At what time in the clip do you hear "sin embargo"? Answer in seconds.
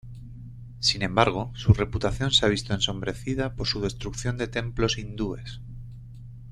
0.79-1.51